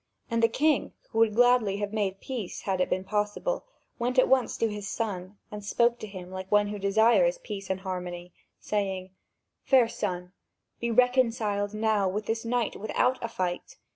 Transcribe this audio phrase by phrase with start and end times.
[0.31, 3.65] And the king, who would gladly have made peace, had it been possible,
[3.99, 7.69] went at once to his son and spoke to him like one who desires peace
[7.69, 9.11] and harmony, saying:
[9.63, 10.31] "Fair son,
[10.79, 13.75] be reconciled now with this knight without a fight!